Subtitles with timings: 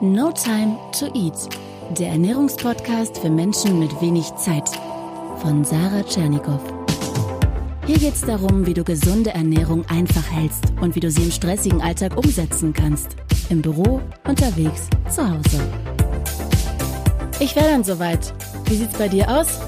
[0.00, 1.48] No Time to Eat,
[1.98, 4.68] der Ernährungspodcast für Menschen mit wenig Zeit
[5.38, 6.60] von Sarah Tschernikow.
[7.84, 11.32] Hier geht es darum, wie du gesunde Ernährung einfach hältst und wie du sie im
[11.32, 13.16] stressigen Alltag umsetzen kannst.
[13.48, 15.60] Im Büro, unterwegs, zu Hause.
[17.40, 18.32] Ich wäre dann soweit.
[18.66, 19.58] Wie sieht's bei dir aus?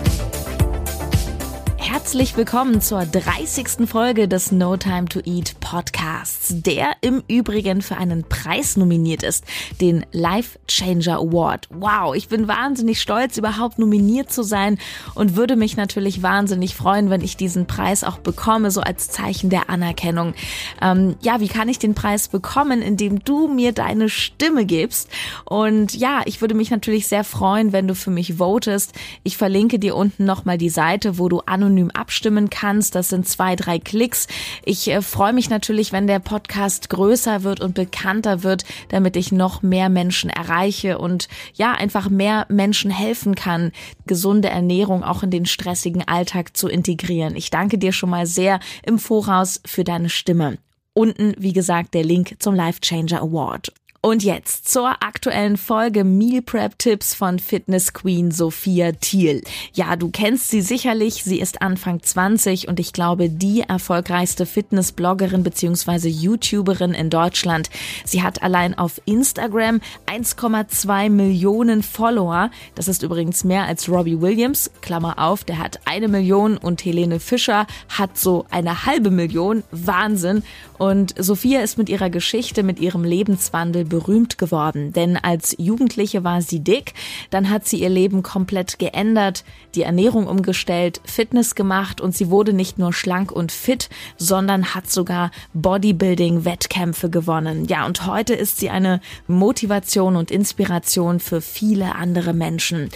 [1.93, 3.89] Herzlich willkommen zur 30.
[3.89, 9.45] Folge des No Time to Eat Podcasts, der im Übrigen für einen Preis nominiert ist,
[9.81, 11.67] den Life Changer Award.
[11.71, 14.79] Wow, ich bin wahnsinnig stolz, überhaupt nominiert zu sein
[15.17, 19.51] und würde mich natürlich wahnsinnig freuen, wenn ich diesen Preis auch bekomme, so als Zeichen
[19.51, 20.35] der Anerkennung.
[20.81, 25.11] Ähm, ja, wie kann ich den Preis bekommen, indem du mir deine Stimme gibst?
[25.45, 28.93] Und ja, ich würde mich natürlich sehr freuen, wenn du für mich votest.
[29.25, 32.95] Ich verlinke dir unten nochmal die Seite, wo du anonym anonym abstimmen kannst.
[32.95, 34.27] Das sind zwei, drei Klicks.
[34.65, 39.33] Ich äh, freue mich natürlich, wenn der Podcast größer wird und bekannter wird, damit ich
[39.33, 43.73] noch mehr Menschen erreiche und ja, einfach mehr Menschen helfen kann,
[44.07, 47.37] gesunde Ernährung auch in den stressigen Alltag zu integrieren.
[47.37, 50.59] Ich danke dir schon mal sehr im Voraus für deine Stimme.
[50.93, 53.73] Unten, wie gesagt, der Link zum Life Changer Award.
[54.03, 59.43] Und jetzt zur aktuellen Folge Meal Prep Tipps von Fitness Queen Sophia Thiel.
[59.75, 61.23] Ja, du kennst sie sicherlich.
[61.23, 66.09] Sie ist Anfang 20 und ich glaube die erfolgreichste Fitness-Bloggerin bzw.
[66.09, 67.69] YouTuberin in Deutschland.
[68.07, 72.51] Sie hat allein auf Instagram 1,2 Millionen Follower.
[72.77, 74.71] Das ist übrigens mehr als Robbie Williams.
[74.81, 79.63] Klammer auf, der hat eine Million und Helene Fischer hat so eine halbe Million.
[79.73, 80.43] Wahnsinn.
[80.79, 84.95] Und Sophia ist mit ihrer Geschichte, mit ihrem Lebenswandel berühmt geworden.
[84.95, 86.95] Denn als Jugendliche war sie dick,
[87.29, 92.55] dann hat sie ihr Leben komplett geändert, die Ernährung umgestellt, Fitness gemacht und sie wurde
[92.55, 97.67] nicht nur schlank und fit, sondern hat sogar Bodybuilding-Wettkämpfe gewonnen.
[97.67, 102.89] Ja, und heute ist sie eine Motivation und Inspiration für viele andere Menschen.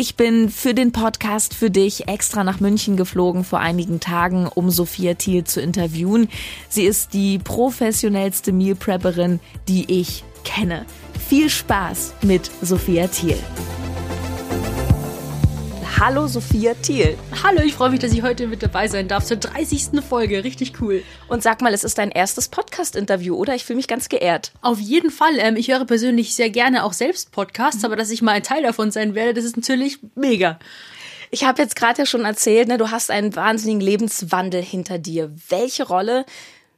[0.00, 4.70] Ich bin für den Podcast für dich extra nach München geflogen vor einigen Tagen, um
[4.70, 6.30] Sophia Thiel zu interviewen.
[6.70, 10.86] Sie ist die professionellste Meal Prepperin, die ich kenne.
[11.28, 13.38] Viel Spaß mit Sophia Thiel.
[16.00, 17.18] Hallo Sophia Thiel.
[17.42, 20.02] Hallo, ich freue mich, dass ich heute mit dabei sein darf zur 30.
[20.02, 20.44] Folge.
[20.44, 21.02] Richtig cool.
[21.28, 23.54] Und sag mal, es ist dein erstes Podcast-Interview, oder?
[23.54, 24.52] Ich fühle mich ganz geehrt.
[24.62, 25.34] Auf jeden Fall.
[25.36, 27.84] Ähm, ich höre persönlich sehr gerne auch selbst Podcasts, mhm.
[27.84, 30.58] aber dass ich mal ein Teil davon sein werde, das ist natürlich mega.
[31.30, 35.30] Ich habe jetzt gerade ja schon erzählt, ne, du hast einen wahnsinnigen Lebenswandel hinter dir.
[35.50, 36.24] Welche Rolle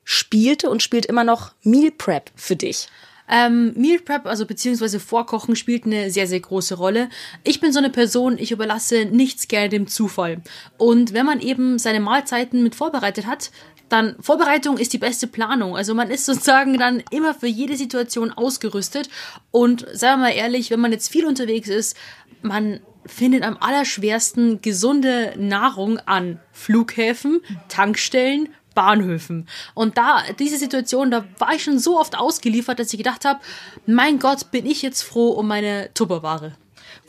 [0.03, 2.89] spielte und spielt immer noch Meal Prep für dich?
[3.29, 7.09] Ähm, Meal Prep, also beziehungsweise Vorkochen, spielt eine sehr, sehr große Rolle.
[7.45, 10.43] Ich bin so eine Person, ich überlasse nichts gerne dem Zufall.
[10.77, 13.51] Und wenn man eben seine Mahlzeiten mit vorbereitet hat,
[13.89, 15.77] dann Vorbereitung ist die beste Planung.
[15.77, 19.11] Also man ist sozusagen dann immer für jede Situation ausgerüstet.
[19.51, 21.97] Und sagen wir mal ehrlich, wenn man jetzt viel unterwegs ist,
[22.41, 29.49] man findet am allerschwersten gesunde Nahrung an Flughäfen, Tankstellen, Bahnhöfen.
[29.75, 33.41] Und da, diese Situation, da war ich schon so oft ausgeliefert, dass ich gedacht habe,
[33.87, 36.53] mein Gott, bin ich jetzt froh um meine Tupperware.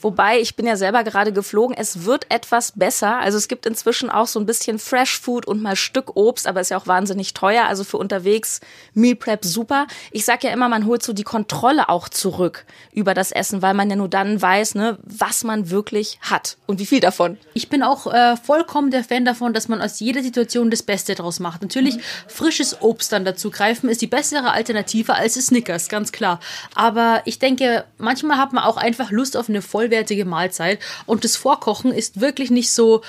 [0.01, 3.19] Wobei, ich bin ja selber gerade geflogen, es wird etwas besser.
[3.19, 6.61] Also es gibt inzwischen auch so ein bisschen Fresh Food und mal Stück Obst, aber
[6.61, 7.65] ist ja auch wahnsinnig teuer.
[7.65, 8.59] Also für unterwegs
[8.93, 9.87] Meal Prep super.
[10.11, 13.73] Ich sag ja immer, man holt so die Kontrolle auch zurück über das Essen, weil
[13.73, 17.37] man ja nur dann weiß, ne, was man wirklich hat und wie viel davon.
[17.53, 21.15] Ich bin auch äh, vollkommen der Fan davon, dass man aus jeder Situation das Beste
[21.15, 21.61] draus macht.
[21.61, 26.39] Natürlich, frisches Obst dann dazu greifen ist die bessere Alternative als Snickers, ganz klar.
[26.75, 30.77] Aber ich denke, manchmal hat man auch einfach Lust auf eine vollwertige Mahlzeit.
[31.07, 33.01] Und das Vorkochen ist wirklich nicht so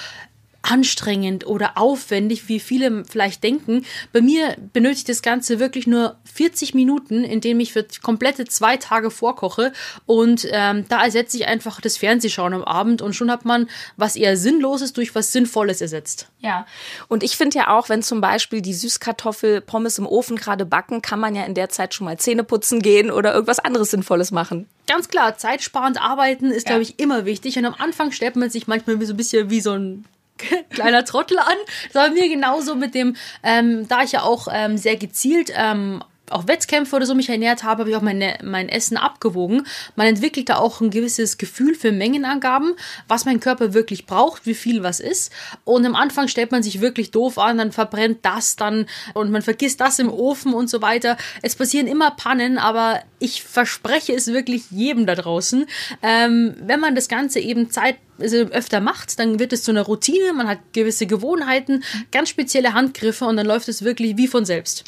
[0.65, 3.85] anstrengend oder aufwendig, wie viele vielleicht denken.
[4.15, 9.11] Bei mir benötigt das Ganze wirklich nur 40 Minuten, indem ich für komplette zwei Tage
[9.11, 9.73] vorkoche
[10.07, 14.17] und ähm, da ersetze ich einfach das Fernsehschauen am Abend und schon hat man was
[14.17, 16.29] eher Sinnloses durch was Sinnvolles ersetzt.
[16.39, 16.67] Ja,
[17.09, 21.03] und ich finde ja auch, wenn zum Beispiel die Süßkartoffel Pommes im Ofen gerade backen,
[21.03, 24.31] kann man ja in der Zeit schon mal Zähne putzen gehen oder irgendwas anderes Sinnvolles
[24.31, 26.75] machen ganz klar, zeitsparend arbeiten ist, ja.
[26.75, 27.59] glaube ich, immer wichtig.
[27.59, 30.05] Und am Anfang stellt man sich manchmal so ein bisschen wie so ein
[30.71, 31.57] kleiner Trottel an.
[31.93, 36.03] Das war mir genauso mit dem, ähm, da ich ja auch ähm, sehr gezielt ähm,
[36.31, 39.67] auch Wettkämpfe oder so mich ernährt habe, habe ich auch meine, mein Essen abgewogen.
[39.95, 42.75] Man entwickelt da auch ein gewisses Gefühl für Mengenangaben,
[43.09, 45.33] was mein Körper wirklich braucht, wie viel was ist.
[45.65, 49.43] Und am Anfang stellt man sich wirklich doof an, dann verbrennt das dann und man
[49.43, 51.19] vergisst das im Ofen und so weiter.
[51.43, 55.67] Es passieren immer Pannen, aber ich verspreche es wirklich jedem da draußen.
[56.03, 59.83] Ähm, wenn man das Ganze eben Zeit also öfter macht, dann wird es zu einer
[59.83, 61.83] Routine, man hat gewisse Gewohnheiten,
[62.13, 64.85] ganz spezielle Handgriffe und dann läuft es wirklich wie von selbst.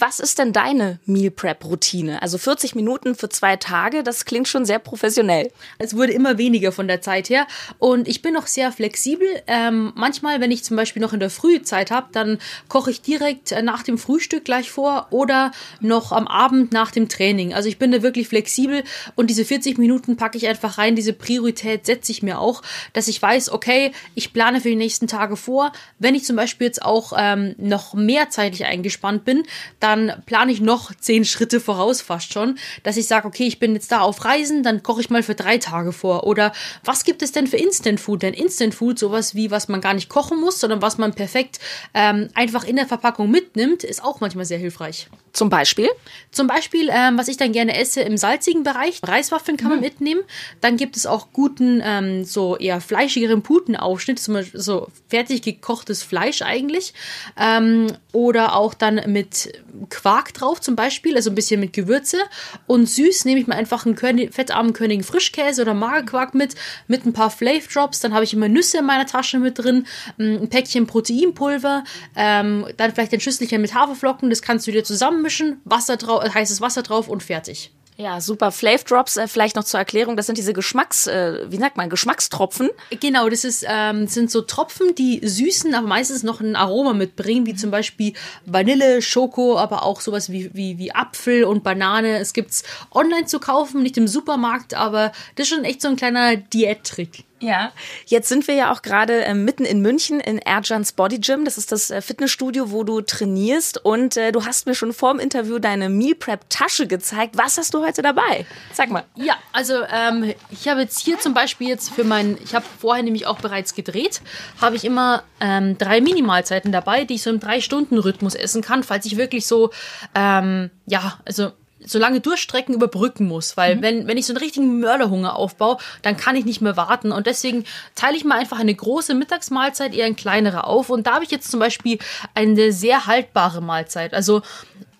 [0.00, 2.22] Was ist denn deine Meal Prep Routine?
[2.22, 5.50] Also 40 Minuten für zwei Tage, das klingt schon sehr professionell.
[5.78, 7.48] Es wurde immer weniger von der Zeit her
[7.80, 9.26] und ich bin noch sehr flexibel.
[9.48, 13.02] Ähm, manchmal, wenn ich zum Beispiel noch in der Früh Zeit habe, dann koche ich
[13.02, 15.50] direkt äh, nach dem Frühstück gleich vor oder
[15.80, 17.52] noch am Abend nach dem Training.
[17.52, 18.84] Also ich bin da wirklich flexibel
[19.16, 20.94] und diese 40 Minuten packe ich einfach rein.
[20.94, 22.62] Diese Priorität setze ich mir auch,
[22.92, 25.72] dass ich weiß, okay, ich plane für die nächsten Tage vor.
[25.98, 29.42] Wenn ich zum Beispiel jetzt auch ähm, noch mehr zeitlich eingespannt bin,
[29.80, 33.58] dann dann plane ich noch zehn Schritte voraus fast schon, dass ich sage, okay, ich
[33.58, 36.26] bin jetzt da auf Reisen, dann koche ich mal für drei Tage vor.
[36.26, 36.52] Oder
[36.84, 38.22] was gibt es denn für Instant Food?
[38.22, 41.58] Denn Instant Food, sowas wie, was man gar nicht kochen muss, sondern was man perfekt
[41.94, 45.08] ähm, einfach in der Verpackung mitnimmt, ist auch manchmal sehr hilfreich.
[45.38, 45.88] Zum Beispiel?
[46.32, 49.84] Zum Beispiel, ähm, was ich dann gerne esse im salzigen Bereich, Reiswaffeln kann man mhm.
[49.84, 50.20] mitnehmen.
[50.60, 56.02] Dann gibt es auch guten, ähm, so eher fleischigeren Putenaufschnitt, zum Beispiel so fertig gekochtes
[56.02, 56.92] Fleisch eigentlich.
[57.38, 59.52] Ähm, oder auch dann mit
[59.90, 62.18] Quark drauf zum Beispiel, also ein bisschen mit Gewürze.
[62.66, 66.56] Und süß nehme ich mir einfach einen König, fettarmen Königen Frischkäse oder Magerquark mit,
[66.88, 68.00] mit ein paar Flav Drops.
[68.00, 69.86] Dann habe ich immer Nüsse in meiner Tasche mit drin,
[70.18, 71.84] ein Päckchen Proteinpulver,
[72.16, 74.30] ähm, dann vielleicht ein Schüsselchen mit Haferflocken.
[74.30, 74.82] Das kannst du dir
[75.28, 77.70] zusammenmischen, Wasser drauf, heißes Wasser drauf und fertig.
[78.00, 78.52] Ja, super.
[78.52, 81.90] Flav Drops, äh, vielleicht noch zur Erklärung, das sind diese Geschmacks, äh, wie sagt man,
[81.90, 82.70] Geschmackstropfen.
[83.00, 87.44] Genau, das ist, ähm, sind so Tropfen, die süßen, aber meistens noch ein Aroma mitbringen,
[87.46, 88.12] wie zum Beispiel
[88.46, 92.18] Vanille, Schoko, aber auch sowas wie, wie, wie Apfel und Banane.
[92.18, 95.96] Es gibt's online zu kaufen, nicht im Supermarkt, aber das ist schon echt so ein
[95.96, 97.24] kleiner Diättrick.
[97.40, 97.72] Ja,
[98.06, 101.44] jetzt sind wir ja auch gerade äh, mitten in München in Erjans Body Gym.
[101.44, 103.84] Das ist das äh, Fitnessstudio, wo du trainierst.
[103.84, 107.36] Und äh, du hast mir schon vor dem Interview deine Meal Prep Tasche gezeigt.
[107.36, 108.44] Was hast du heute dabei?
[108.72, 109.04] Sag mal.
[109.14, 113.04] Ja, also ähm, ich habe jetzt hier zum Beispiel jetzt für mein, ich habe vorher
[113.04, 114.20] nämlich auch bereits gedreht,
[114.60, 119.06] habe ich immer ähm, drei Minimalzeiten dabei, die ich so im Drei-Stunden-Rhythmus essen kann, falls
[119.06, 119.70] ich wirklich so,
[120.14, 121.52] ähm, ja, also
[121.90, 123.56] so lange Durchstrecken überbrücken muss.
[123.56, 123.82] Weil mhm.
[123.82, 127.12] wenn, wenn ich so einen richtigen Mörderhunger aufbaue, dann kann ich nicht mehr warten.
[127.12, 127.64] Und deswegen
[127.94, 130.90] teile ich mal einfach eine große Mittagsmahlzeit eher in kleinere auf.
[130.90, 131.98] Und da habe ich jetzt zum Beispiel
[132.34, 134.14] eine sehr haltbare Mahlzeit.
[134.14, 134.42] Also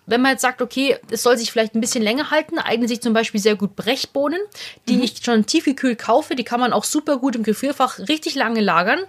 [0.09, 3.01] wenn man jetzt sagt, okay, es soll sich vielleicht ein bisschen länger halten, eignen sich
[3.01, 4.39] zum Beispiel sehr gut Brechbohnen,
[4.87, 5.03] die mhm.
[5.03, 6.35] ich schon tiefgekühlt kaufe.
[6.35, 8.99] Die kann man auch super gut im Gefrierfach richtig lange lagern.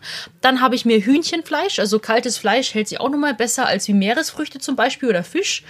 [0.40, 3.94] Dann habe ich mir Hühnchenfleisch, also kaltes Fleisch hält sich auch nochmal besser als wie
[3.94, 5.64] Meeresfrüchte zum Beispiel oder Fisch.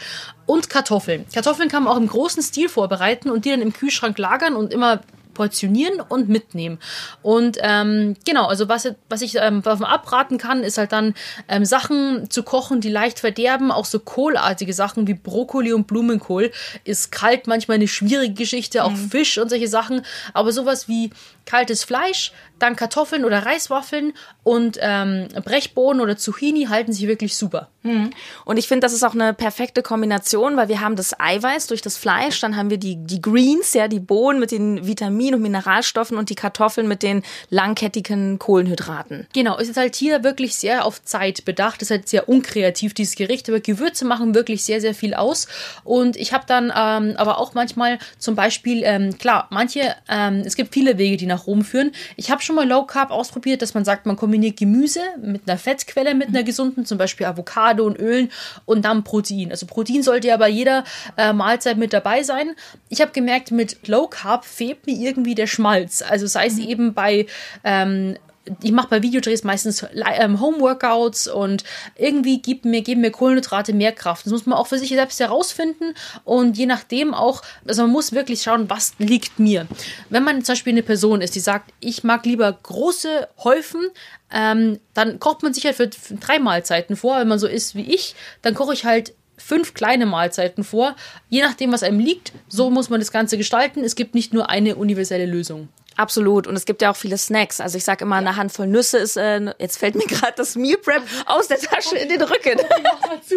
[0.47, 1.27] Und Kartoffeln.
[1.33, 4.73] Kartoffeln kann man auch im großen Stil vorbereiten und die dann im Kühlschrank lagern und
[4.73, 5.01] immer
[5.35, 6.79] portionieren und mitnehmen.
[7.23, 11.15] Und ähm, genau, also was, was ich ähm, abraten kann, ist halt dann
[11.49, 13.71] ähm, Sachen zu kochen, die leicht verderben.
[13.71, 16.51] Auch so kohlartige Sachen wie Brokkoli und Blumenkohl
[16.85, 19.11] ist kalt manchmal eine schwierige Geschichte, auch mhm.
[19.11, 20.03] Fisch und solche Sachen.
[20.35, 21.11] Aber sowas wie
[21.47, 24.13] kaltes Fleisch, dann Kartoffeln oder Reiswaffeln
[24.45, 27.69] und ähm, Brechbohnen oder Zucchini halten sich wirklich super.
[27.83, 28.11] Mhm.
[28.45, 31.83] Und ich finde, das ist auch eine perfekte Kombination, weil wir haben das Eiweiß durch
[31.83, 35.43] das Fleisch, dann haben wir die, die Greens, ja, die Bohnen mit den Vitaminen und
[35.43, 39.27] Mineralstoffen und die Kartoffeln mit den langkettigen Kohlenhydraten.
[39.33, 41.83] Genau, es ist halt hier wirklich sehr auf Zeit bedacht.
[41.83, 45.47] Es ist halt sehr unkreativ, dieses Gericht, aber Gewürze machen wirklich sehr, sehr viel aus.
[45.85, 50.57] Und ich habe dann ähm, aber auch manchmal zum Beispiel, ähm, klar, manche, ähm, es
[50.57, 51.93] gibt viele Wege, die nach Rom führen.
[52.17, 55.59] Ich habe schon mal Low Carb ausprobiert, dass man sagt, man kombiniert Gemüse mit einer
[55.59, 58.31] Fettquelle, mit einer gesunden, zum Beispiel Avocado und Ölen
[58.65, 59.51] und dann Protein.
[59.51, 60.85] Also Protein sollte ja bei jeder
[61.17, 62.55] äh, Mahlzeit mit dabei sein.
[62.89, 66.03] Ich habe gemerkt, mit Low Carb fehlt mir irgendwie der Schmalz.
[66.03, 66.69] Also sei es mhm.
[66.69, 67.27] eben bei
[67.65, 68.17] ähm,
[68.63, 69.85] ich mache bei Videodrehs meistens
[70.19, 71.65] ähm, Homeworkouts und
[71.97, 74.25] irgendwie gibt mir, geben mir Kohlenhydrate mehr Kraft.
[74.25, 78.13] Das muss man auch für sich selbst herausfinden und je nachdem auch, also man muss
[78.13, 79.67] wirklich schauen, was liegt mir.
[80.09, 83.89] Wenn man zum Beispiel eine Person ist, die sagt, ich mag lieber große Häufen,
[84.33, 87.19] ähm, dann kocht man sich halt für drei Mahlzeiten vor.
[87.19, 90.95] Wenn man so ist wie ich, dann koche ich halt fünf kleine Mahlzeiten vor.
[91.29, 93.83] Je nachdem, was einem liegt, so muss man das Ganze gestalten.
[93.85, 95.69] Es gibt nicht nur eine universelle Lösung.
[95.97, 96.47] Absolut.
[96.47, 97.61] Und es gibt ja auch viele Snacks.
[97.61, 100.79] Also ich sage immer, eine Handvoll Nüsse ist, äh, jetzt fällt mir gerade das Meal
[100.79, 102.59] Prep aus der Tasche in den Rücken.
[103.29, 103.37] Zu.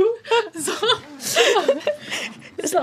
[0.54, 0.72] So.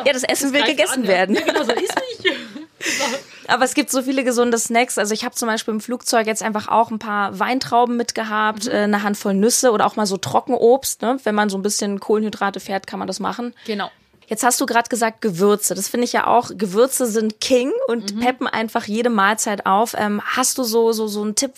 [0.05, 1.35] Ja, das Essen das will gegessen an, werden.
[1.37, 2.37] Ja, genau, so ist nicht.
[3.51, 4.99] Aber es gibt so viele gesunde Snacks.
[4.99, 8.71] Also ich habe zum Beispiel im Flugzeug jetzt einfach auch ein paar Weintrauben mitgehabt, mhm.
[8.71, 11.03] Äh, eine Handvoll Nüsse oder auch mal so Trockenobst.
[11.03, 11.19] Ne?
[11.25, 13.55] Wenn man so ein bisschen Kohlenhydrate fährt, kann man das machen.
[13.67, 13.91] Genau.
[14.31, 15.75] Jetzt hast du gerade gesagt Gewürze.
[15.75, 16.53] Das finde ich ja auch.
[16.57, 18.21] Gewürze sind King und mhm.
[18.21, 19.97] peppen einfach jede Mahlzeit auf.
[19.99, 21.51] Ähm, hast du so so so einen Tipp?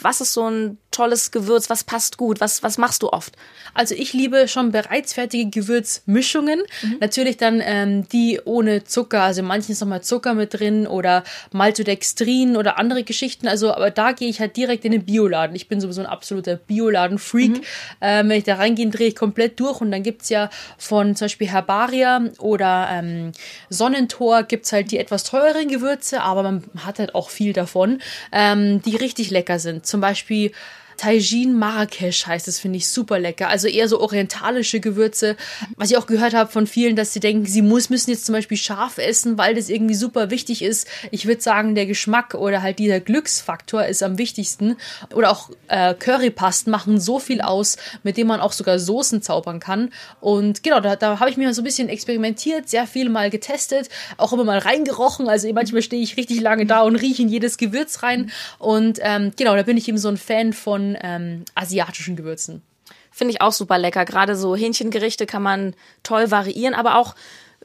[0.00, 1.70] Was ist so ein tolles Gewürz?
[1.70, 2.40] Was passt gut?
[2.40, 3.34] Was was machst du oft?
[3.74, 6.62] Also ich liebe schon bereits fertige Gewürzmischungen.
[6.82, 6.96] Mhm.
[6.98, 9.22] Natürlich dann ähm, die ohne Zucker.
[9.22, 13.46] Also manchen ist nochmal Zucker mit drin oder Maltodextrin oder andere Geschichten.
[13.46, 15.54] Also aber da gehe ich halt direkt in den Bioladen.
[15.54, 17.50] Ich bin sowieso ein absoluter Bioladen-Freak.
[17.50, 17.62] Mhm.
[18.00, 21.14] Ähm, wenn ich da reingehe, drehe ich komplett durch und dann gibt es ja von
[21.14, 23.32] zum Beispiel Herbaria oder ähm,
[23.70, 28.00] Sonnentor gibt es halt die etwas teureren Gewürze, aber man hat halt auch viel davon,
[28.32, 29.86] ähm, die richtig lecker sind.
[29.86, 30.52] Zum Beispiel
[30.96, 33.48] Taijin Marrakesch heißt es, finde ich super lecker.
[33.48, 35.36] Also eher so orientalische Gewürze.
[35.76, 38.34] Was ich auch gehört habe von vielen, dass sie denken, sie muss, müssen jetzt zum
[38.34, 40.86] Beispiel scharf essen, weil das irgendwie super wichtig ist.
[41.10, 44.76] Ich würde sagen, der Geschmack oder halt dieser Glücksfaktor ist am wichtigsten.
[45.14, 49.60] Oder auch äh, Currypasten machen so viel aus, mit dem man auch sogar Soßen zaubern
[49.60, 49.90] kann.
[50.20, 53.88] Und genau, da, da habe ich mir so ein bisschen experimentiert, sehr viel mal getestet,
[54.16, 55.28] auch immer mal reingerochen.
[55.28, 58.30] Also manchmal stehe ich richtig lange da und rieche in jedes Gewürz rein.
[58.58, 62.62] Und ähm, genau, da bin ich eben so ein Fan von ähm, asiatischen Gewürzen.
[63.10, 64.04] Finde ich auch super lecker.
[64.04, 67.14] Gerade so Hähnchengerichte kann man toll variieren, aber auch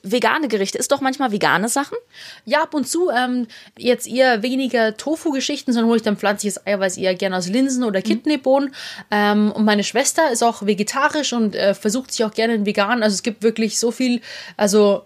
[0.03, 0.77] vegane Gerichte.
[0.77, 1.97] Ist doch manchmal vegane Sachen?
[2.45, 3.09] Ja, ab und zu.
[3.09, 3.47] Ähm,
[3.77, 8.01] jetzt eher weniger Tofu-Geschichten, sondern hole ich dann pflanzliches Eiweiß eher gerne aus Linsen oder
[8.01, 8.69] Kidneybohnen.
[8.69, 9.05] Mhm.
[9.11, 13.03] Ähm, und meine Schwester ist auch vegetarisch und äh, versucht sich auch gerne in vegan.
[13.03, 14.21] Also es gibt wirklich so viel,
[14.57, 15.03] also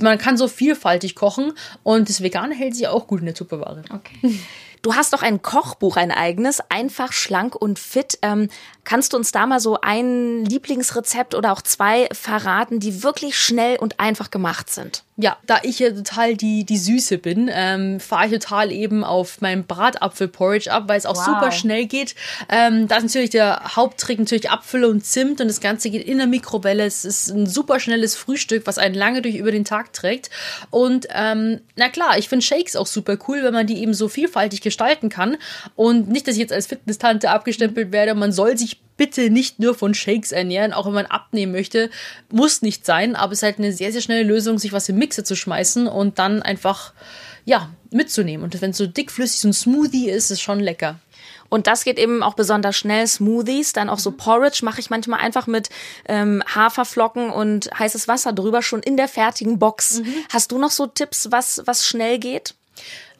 [0.00, 3.82] man kann so vielfältig kochen und das Vegane hält sich auch gut in der Tupperware.
[3.90, 4.40] Okay.
[4.84, 8.18] Du hast doch ein Kochbuch, ein eigenes, einfach, schlank und fit.
[8.20, 8.50] Ähm,
[8.84, 13.78] kannst du uns da mal so ein Lieblingsrezept oder auch zwei verraten, die wirklich schnell
[13.78, 15.02] und einfach gemacht sind?
[15.16, 19.40] Ja, da ich ja total die, die Süße bin, ähm, fahre ich total eben auf
[19.40, 21.24] meinem Bratapfel-Porridge ab, weil es auch wow.
[21.24, 22.16] super schnell geht.
[22.48, 26.18] Ähm, da ist natürlich der Haupttrick natürlich Apfel und Zimt und das Ganze geht in
[26.18, 26.84] der Mikrowelle.
[26.84, 30.30] Es ist ein super schnelles Frühstück, was einen lange durch über den Tag trägt.
[30.70, 34.08] Und ähm, na klar, ich finde Shakes auch super cool, wenn man die eben so
[34.08, 35.36] vielfältig gestalten kann.
[35.76, 39.74] Und nicht, dass ich jetzt als Fitness-Tante abgestempelt werde, man soll sich bitte nicht nur
[39.74, 41.90] von Shakes ernähren, auch wenn man abnehmen möchte.
[42.30, 44.98] Muss nicht sein, aber es ist halt eine sehr, sehr schnelle Lösung, sich was im
[44.98, 46.92] Mixer zu schmeißen und dann einfach,
[47.44, 48.44] ja, mitzunehmen.
[48.44, 50.98] Und wenn es so dickflüssig so ein Smoothie ist, ist es schon lecker.
[51.48, 53.06] Und das geht eben auch besonders schnell.
[53.06, 54.16] Smoothies, dann auch so mhm.
[54.16, 55.68] Porridge mache ich manchmal einfach mit
[56.08, 60.00] ähm, Haferflocken und heißes Wasser drüber, schon in der fertigen Box.
[60.00, 60.14] Mhm.
[60.32, 62.54] Hast du noch so Tipps, was, was schnell geht?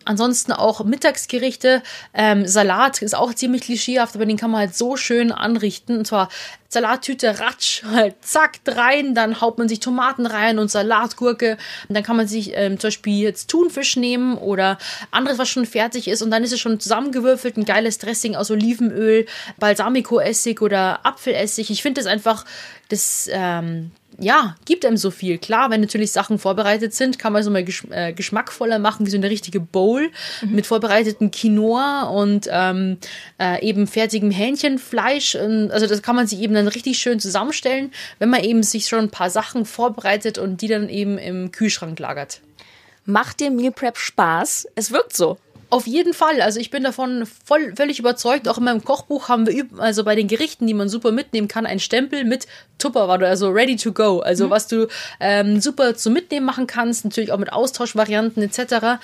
[0.04, 1.82] Ansonsten auch Mittagsgerichte.
[2.12, 5.98] Ähm, Salat ist auch ziemlich klischeehaft, aber den kann man halt so schön anrichten.
[5.98, 6.28] Und zwar
[6.68, 11.56] Salattüte, ratsch, halt zack, rein, dann haut man sich Tomaten rein und Salatgurke.
[11.88, 14.78] Und dann kann man sich ähm, zum Beispiel jetzt Thunfisch nehmen oder
[15.10, 16.22] anderes, was schon fertig ist.
[16.22, 19.26] Und dann ist es schon zusammengewürfelt, ein geiles Dressing aus Olivenöl,
[19.58, 21.70] Balsamico-Essig oder Apfelessig.
[21.70, 22.44] Ich finde das einfach,
[22.88, 25.38] das, ähm, ja, gibt einem so viel.
[25.38, 29.10] Klar, wenn natürlich Sachen vorbereitet sind, kann man es mal gesch äh, geschmackvoller machen, wie
[29.10, 30.10] so eine richtige Bowl
[30.42, 30.54] mhm.
[30.54, 32.98] mit vorbereitetem Quinoa und ähm,
[33.40, 35.34] äh, eben fertigem Hähnchenfleisch.
[35.34, 38.86] Und, also das kann man sich eben dann richtig schön zusammenstellen, wenn man eben sich
[38.86, 42.40] schon ein paar Sachen vorbereitet und die dann eben im Kühlschrank lagert.
[43.06, 44.68] Macht dir Meal Prep Spaß?
[44.76, 45.38] Es wirkt so.
[45.70, 46.40] Auf jeden Fall.
[46.40, 48.48] Also ich bin davon voll, völlig überzeugt.
[48.48, 51.66] Auch in meinem Kochbuch haben wir, also bei den Gerichten, die man super mitnehmen kann,
[51.66, 52.46] einen Stempel mit
[52.78, 54.20] Tupperware, also ready to go.
[54.20, 54.50] Also mhm.
[54.50, 54.88] was du
[55.20, 59.00] ähm, super zum Mitnehmen machen kannst, natürlich auch mit Austauschvarianten etc.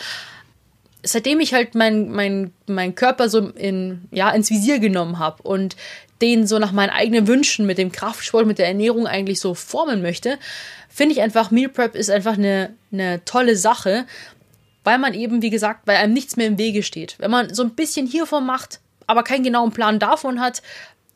[1.03, 5.77] Seitdem ich halt mein, mein, mein Körper so in, ja, ins Visier genommen habe und
[6.21, 10.03] den so nach meinen eigenen Wünschen mit dem Kraftsport, mit der Ernährung eigentlich so formen
[10.03, 10.39] möchte,
[10.89, 14.05] finde ich einfach, Meal Prep ist einfach eine, eine tolle Sache
[14.85, 17.17] weil man eben, wie gesagt, weil einem nichts mehr im Wege steht.
[17.19, 20.63] Wenn man so ein bisschen hiervon macht, aber keinen genauen Plan davon hat,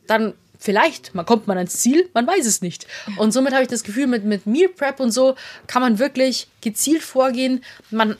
[0.07, 2.87] dann vielleicht man kommt man ans Ziel, man weiß es nicht.
[3.17, 6.49] Und somit habe ich das Gefühl, mit, mit Meal Prep und so kann man wirklich
[6.61, 7.63] gezielt vorgehen.
[7.91, 8.17] Man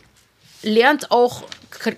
[0.65, 1.45] lernt auch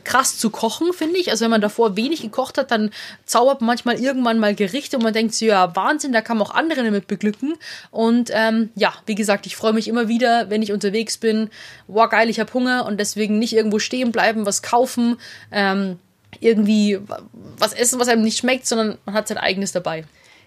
[0.04, 1.30] krass zu kochen, finde ich.
[1.30, 2.90] Also wenn man davor wenig gekocht hat, dann
[3.25, 6.46] zaubert man manchmal irgendwann mal Gerichte und man denkt so, ja, Wahnsinn, da kann man
[6.46, 7.54] auch andere damit beglücken.
[7.90, 11.50] Und ähm, ja, wie gesagt, ich freue mich immer wieder, wenn ich unterwegs bin.
[11.87, 15.18] Wow, geil, ich habe Hunger und deswegen nicht irgendwo stehen bleiben, was kaufen,
[15.52, 15.99] ähm,
[16.40, 16.99] irgendwie
[17.58, 20.04] was essen, was einem nicht schmeckt, sondern man hat sein eigenes dabei.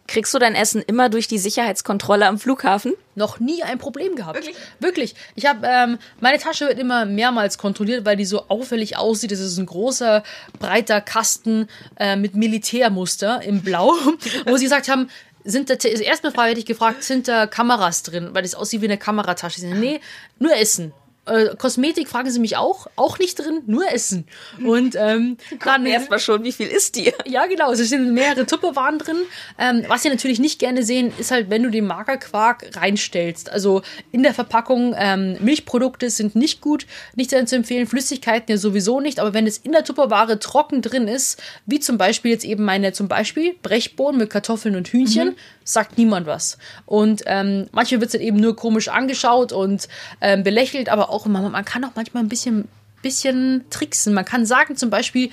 [0.09, 2.93] Kriegst du dein Essen immer durch die Sicherheitskontrolle am Flughafen?
[3.13, 4.37] Noch nie ein Problem gehabt.
[4.37, 4.55] Wirklich?
[4.79, 5.15] Wirklich.
[5.35, 9.31] Ich habe ähm, meine Tasche wird immer mehrmals kontrolliert, weil die so auffällig aussieht.
[9.31, 10.23] Das ist ein großer
[10.57, 11.67] breiter Kasten
[11.99, 13.93] äh, mit Militärmuster im Blau,
[14.47, 15.11] wo sie gesagt haben,
[15.43, 18.85] sind da, also erstmal hätte ich gefragt, sind da Kameras drin, weil das aussieht wie
[18.85, 19.63] eine Kameratasche.
[19.63, 20.01] Nee,
[20.39, 20.91] nur Essen
[21.25, 24.25] Äh, Kosmetik fragen sie mich auch, auch nicht drin, nur Essen.
[24.63, 27.13] Und ähm, dann erstmal schon, wie viel ist die?
[27.25, 29.17] Ja, genau, es sind mehrere Tupperwaren drin.
[29.59, 33.51] Ähm, was sie natürlich nicht gerne sehen, ist halt, wenn du den Magerquark reinstellst.
[33.51, 38.99] Also in der Verpackung ähm, Milchprodukte sind nicht gut, nicht zu empfehlen, Flüssigkeiten ja sowieso
[38.99, 42.63] nicht, aber wenn es in der Tupperware trocken drin ist, wie zum Beispiel jetzt eben
[42.63, 45.35] meine zum Beispiel Brechbohnen mit Kartoffeln und Hühnchen, mhm.
[45.63, 46.57] sagt niemand was.
[46.85, 49.87] Und ähm, manchmal wird es halt eben nur komisch angeschaut und
[50.21, 52.67] ähm, belächelt, aber auch immer, man kann auch manchmal ein bisschen,
[53.01, 54.13] bisschen tricksen.
[54.13, 55.29] Man kann sagen zum Beispiel,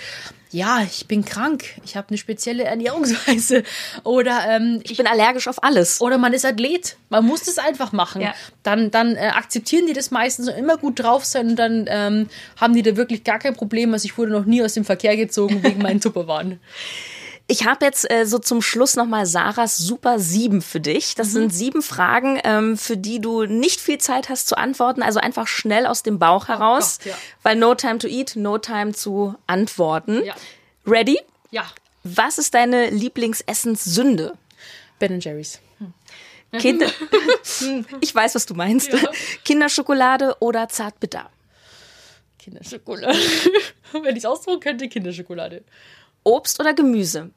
[0.50, 3.62] ja, ich bin krank, ich habe eine spezielle Ernährungsweise
[4.04, 6.00] oder ähm, ich, ich, bin allergisch auf alles.
[6.00, 8.22] Oder man ist Athlet, man muss das einfach machen.
[8.22, 8.34] Ja.
[8.62, 12.28] Dann, dann äh, akzeptieren die das meistens und immer gut drauf sein und dann ähm,
[12.58, 13.92] haben die da wirklich gar kein Problem.
[13.92, 16.60] Also ich wurde noch nie aus dem Verkehr gezogen wegen meinen Tupperwaren.
[17.48, 21.14] Ich habe jetzt äh, so zum Schluss nochmal Sarahs Super 7 für dich.
[21.14, 21.32] Das mhm.
[21.32, 25.02] sind sieben Fragen, ähm, für die du nicht viel Zeit hast zu antworten.
[25.02, 26.98] Also einfach schnell aus dem Bauch oh heraus.
[26.98, 27.18] Gott, ja.
[27.44, 30.24] Weil no time to eat, no time zu antworten.
[30.24, 30.34] Ja.
[30.86, 31.20] Ready?
[31.52, 31.66] Ja.
[32.02, 34.36] Was ist deine Lieblingsessenssünde?
[34.98, 35.60] Ben Jerry's.
[35.78, 35.92] Hm.
[36.58, 36.90] Kinder.
[38.00, 38.92] ich weiß, was du meinst.
[38.92, 38.98] Ja.
[39.44, 41.30] Kinderschokolade oder Zartbitter?
[42.38, 43.18] Kinderschokolade.
[43.92, 45.64] Wenn ich es ausdrucken könnte, Kinderschokolade.
[46.26, 47.30] Obst oder Gemüse?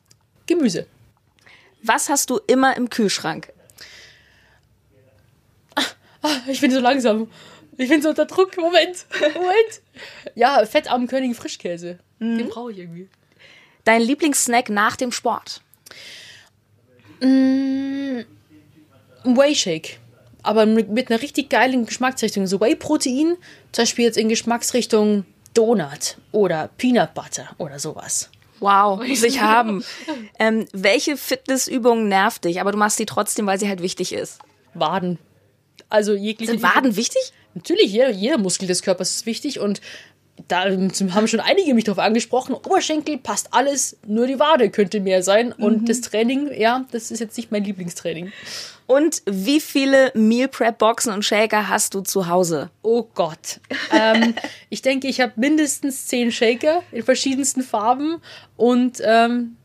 [0.48, 0.88] Gemüse.
[1.84, 3.54] Was hast du immer im Kühlschrank?
[6.22, 7.30] Ah, ich bin so langsam.
[7.78, 8.58] Ich bin so unter Druck.
[8.58, 9.06] Moment.
[9.36, 9.82] Moment.
[10.36, 12.00] Ja, fettarmen Frischkäse.
[12.18, 12.38] Mhm.
[12.40, 13.08] Den brauche ich irgendwie.
[13.86, 15.62] Dein Lieblingssnack nach dem Sport?
[17.22, 18.22] Mm,
[19.24, 20.00] Whey Shake.
[20.42, 22.48] Aber mit, mit einer richtig geilen Geschmacksrichtung.
[22.48, 23.38] So Whey-Protein,
[23.72, 28.30] zum Beispiel jetzt in Geschmacksrichtung Donut oder Peanut Butter oder sowas.
[28.60, 29.84] Wow, muss ich haben.
[30.38, 34.40] Ähm, welche Fitnessübung nervt dich, aber du machst sie trotzdem, weil sie halt wichtig ist?
[34.74, 35.20] Waden.
[35.90, 36.52] Also jegliche.
[36.52, 37.34] Sind Waden wichtig?
[37.56, 39.82] Natürlich, jeder, jeder Muskel des Körpers ist wichtig und
[40.48, 45.24] da haben schon einige mich darauf angesprochen, Oberschenkel passt alles, nur die Wade könnte mehr
[45.24, 45.52] sein.
[45.52, 45.86] Und mhm.
[45.86, 48.32] das Training, ja, das ist jetzt nicht mein Lieblingstraining.
[48.90, 52.72] Und wie viele Meal Prep Boxen und Shaker hast du zu Hause?
[52.82, 53.60] Oh Gott.
[53.92, 54.34] ähm,
[54.72, 58.20] ich denke, ich habe mindestens zehn Shaker in verschiedensten Farben
[58.58, 59.58] und ähm,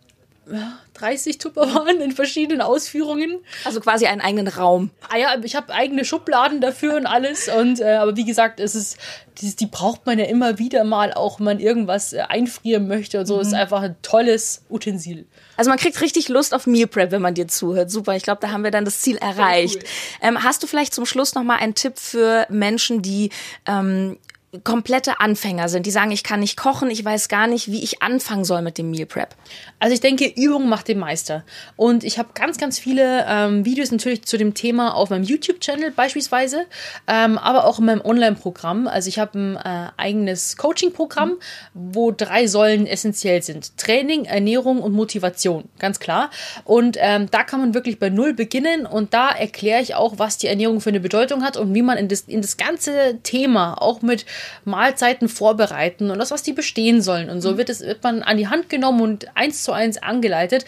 [0.92, 3.38] 30 Tupperwaren in verschiedenen Ausführungen.
[3.64, 4.90] Also quasi einen eigenen Raum.
[5.08, 7.48] Ah ja, ich habe eigene Schubladen dafür und alles.
[7.48, 8.98] Und äh, aber wie gesagt, es ist
[9.38, 13.20] die, die, braucht man ja immer wieder mal, auch wenn man irgendwas äh, einfrieren möchte
[13.20, 13.36] und so.
[13.36, 13.40] Mhm.
[13.40, 15.26] Ist einfach ein tolles Utensil.
[15.56, 17.90] Also man kriegt richtig Lust auf Meal Prep, wenn man dir zuhört.
[17.90, 19.76] Super, ich glaube, da haben wir dann das Ziel erreicht.
[19.76, 20.28] Cool.
[20.28, 23.30] Ähm, hast du vielleicht zum Schluss noch mal einen Tipp für Menschen, die
[23.66, 24.18] ähm,
[24.62, 28.02] komplette Anfänger sind, die sagen, ich kann nicht kochen, ich weiß gar nicht, wie ich
[28.02, 29.34] anfangen soll mit dem Meal Prep?
[29.80, 31.44] Also ich denke, Übung macht den Meister.
[31.76, 35.90] Und ich habe ganz, ganz viele ähm, Videos natürlich zu dem Thema auf meinem YouTube-Channel
[35.90, 36.66] beispielsweise,
[37.06, 38.86] ähm, aber auch in meinem Online-Programm.
[38.86, 41.38] Also ich habe ein äh, eigenes Coaching-Programm,
[41.72, 43.76] wo drei Säulen essentiell sind.
[43.76, 46.30] Training, Ernährung und Motivation, ganz klar.
[46.64, 50.38] Und ähm, da kann man wirklich bei Null beginnen und da erkläre ich auch, was
[50.38, 53.80] die Ernährung für eine Bedeutung hat und wie man in das, in das ganze Thema
[53.80, 54.26] auch mit
[54.64, 57.30] Mahlzeiten vorbereiten und das, was die bestehen sollen.
[57.30, 57.58] Und so mhm.
[57.58, 60.64] wird, es, wird man an die Hand genommen und eins zu eins angeleitet.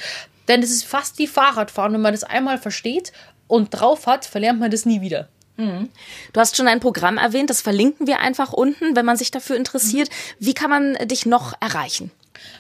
[0.49, 1.93] Denn es ist fast wie Fahrradfahren.
[1.93, 3.13] Wenn man das einmal versteht
[3.49, 5.29] und drauf hat, verlernt man das nie wieder.
[5.57, 5.89] Mhm.
[6.33, 9.57] Du hast schon ein Programm erwähnt, das verlinken wir einfach unten, wenn man sich dafür
[9.57, 10.11] interessiert.
[10.39, 12.11] Wie kann man dich noch erreichen?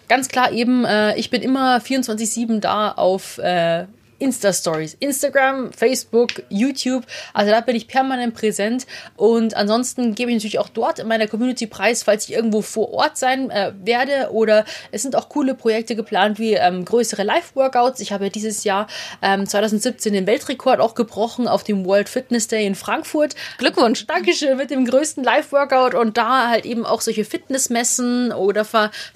[0.08, 3.86] Ganz klar eben, äh, ich bin immer 24-7 da auf äh,
[4.18, 4.96] Insta-Stories.
[5.00, 7.04] Instagram, Facebook, YouTube.
[7.32, 8.86] Also da bin ich permanent präsent.
[9.16, 12.92] Und ansonsten gebe ich natürlich auch dort in meiner Community preis, falls ich irgendwo vor
[12.92, 14.30] Ort sein äh, werde.
[14.32, 18.00] Oder es sind auch coole Projekte geplant wie ähm, größere Live-Workouts.
[18.00, 18.86] Ich habe ja dieses Jahr
[19.22, 23.34] ähm, 2017 den Weltrekord auch gebrochen auf dem World Fitness Day in Frankfurt.
[23.58, 24.06] Glückwunsch.
[24.06, 28.64] Dankeschön mit dem größten Live-Workout und da halt eben auch solche Fitnessmessen oder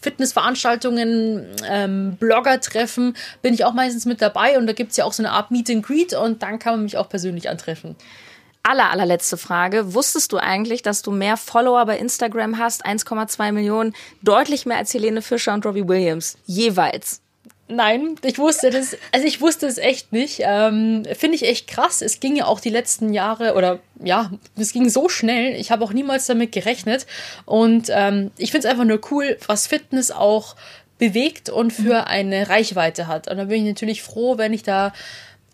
[0.01, 5.05] Fitnessveranstaltungen, ähm, Blogger-Treffen bin ich auch meistens mit dabei und da gibt gibt es ja
[5.05, 7.94] auch so eine Art Meet and Greet und dann kann man mich auch persönlich antreffen.
[8.64, 9.94] Aller, allerletzte Frage.
[9.94, 12.85] Wusstest du eigentlich, dass du mehr Follower bei Instagram hast?
[12.85, 13.94] 1,2 Millionen.
[14.22, 16.38] Deutlich mehr als Helene Fischer und Robbie Williams.
[16.44, 17.20] Jeweils.
[17.68, 20.40] Nein, ich wusste das, also ich wusste es echt nicht.
[20.42, 22.03] Ähm, Finde ich echt krass.
[22.03, 25.55] Es ging ja auch die letzten Jahre oder ja, es ging so schnell.
[25.55, 27.07] Ich habe auch niemals damit gerechnet.
[27.46, 30.57] Und ähm, ich finde es einfach nur cool, was Fitness auch
[31.01, 32.07] bewegt und für mhm.
[32.07, 33.29] eine Reichweite hat.
[33.29, 34.93] Und da bin ich natürlich froh, wenn ich da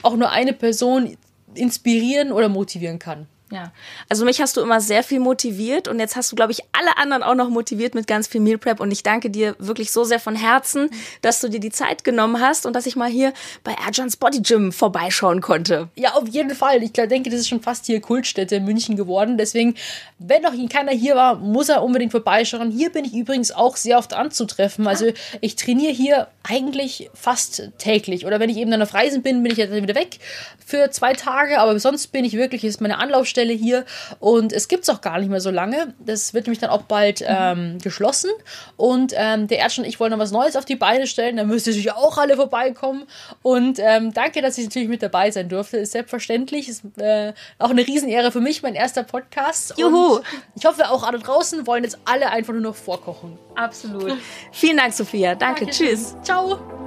[0.03, 1.17] auch nur eine Person
[1.55, 3.27] inspirieren oder motivieren kann.
[3.53, 3.71] Ja,
[4.09, 6.99] also mich hast du immer sehr viel motiviert und jetzt hast du, glaube ich, alle
[6.99, 10.03] anderen auch noch motiviert mit ganz viel Meal Prep und ich danke dir wirklich so
[10.03, 10.91] sehr von Herzen,
[11.23, 13.33] dass du dir die Zeit genommen hast und dass ich mal hier
[13.63, 15.91] bei Erjans Body Gym vorbeischauen konnte.
[15.95, 16.83] Ja, auf jeden Fall.
[16.83, 19.39] Ich denke, das ist schon fast hier Kultstätte in München geworden.
[19.39, 19.77] Deswegen,
[20.19, 22.73] wenn noch keiner hier war, muss er unbedingt vorbeischauen.
[22.73, 24.89] Hier bin ich übrigens auch sehr oft anzutreffen.
[24.89, 28.27] Also ich trainiere hier eigentlich fast täglich.
[28.27, 30.19] Oder wenn ich eben dann auf Reisen bin, bin ich jetzt wieder weg
[30.65, 31.61] für zwei Tage.
[31.61, 33.85] Aber sonst bin ich wirklich, ist meine Anlaufstelle Tankstelle hier
[34.18, 35.94] und es gibt es auch gar nicht mehr so lange.
[35.99, 38.31] Das wird nämlich dann auch bald ähm, geschlossen
[38.77, 41.37] und ähm, der Erdsch und ich wollen noch was Neues auf die Beine stellen.
[41.37, 43.05] Da müsst ihr natürlich auch alle vorbeikommen
[43.42, 45.77] und ähm, danke, dass ich natürlich mit dabei sein durfte.
[45.77, 49.75] Ist selbstverständlich, ist äh, auch eine Riesenehre für mich, mein erster Podcast.
[49.77, 50.16] Juhu!
[50.16, 50.25] Und
[50.57, 53.38] ich hoffe, auch alle draußen wollen jetzt alle einfach nur noch vorkochen.
[53.55, 54.16] Absolut.
[54.53, 55.35] Vielen Dank, Sophia.
[55.35, 55.66] Danke.
[55.66, 55.88] Dankeschön.
[55.88, 56.16] Tschüss.
[56.22, 56.86] Ciao.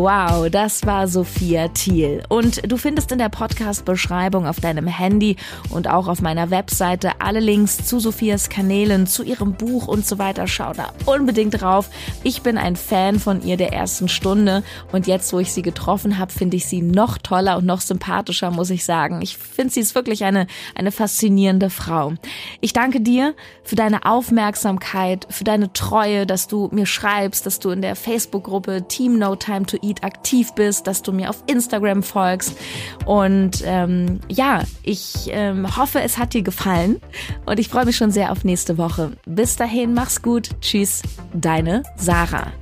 [0.00, 2.22] Wow, das war Sophia Thiel.
[2.28, 5.34] Und du findest in der Podcast-Beschreibung auf deinem Handy
[5.70, 10.18] und auch auf meiner Webseite alle Links zu Sophias Kanälen, zu ihrem Buch und so
[10.18, 10.46] weiter.
[10.46, 11.90] Schau da unbedingt drauf.
[12.22, 16.16] Ich bin ein Fan von ihr der ersten Stunde und jetzt, wo ich sie getroffen
[16.16, 19.20] habe, finde ich sie noch toller und noch sympathischer, muss ich sagen.
[19.20, 22.12] Ich finde, sie ist wirklich eine, eine faszinierende Frau.
[22.60, 23.34] Ich danke dir
[23.64, 28.86] für deine Aufmerksamkeit, für deine Treue, dass du mir schreibst, dass du in der Facebook-Gruppe
[28.86, 32.56] Team No Time to Eat aktiv bist, dass du mir auf Instagram folgst.
[33.04, 37.00] Und ähm, ja, ich ähm, hoffe, es hat dir gefallen
[37.46, 39.12] und ich freue mich schon sehr auf nächste Woche.
[39.26, 40.50] Bis dahin, mach's gut.
[40.60, 42.52] Tschüss, deine Sarah.